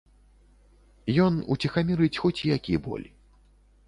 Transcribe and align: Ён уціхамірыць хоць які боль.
Ён 1.25 1.33
уціхамірыць 1.55 2.09
хоць 2.23 2.45
які 2.55 2.81
боль. 2.87 3.05